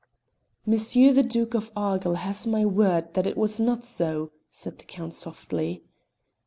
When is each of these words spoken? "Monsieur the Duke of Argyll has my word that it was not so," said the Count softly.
"Monsieur 0.65 1.13
the 1.13 1.21
Duke 1.21 1.53
of 1.53 1.71
Argyll 1.75 2.15
has 2.15 2.47
my 2.47 2.65
word 2.65 3.13
that 3.13 3.27
it 3.27 3.37
was 3.37 3.59
not 3.59 3.85
so," 3.85 4.31
said 4.49 4.79
the 4.79 4.85
Count 4.85 5.13
softly. 5.13 5.83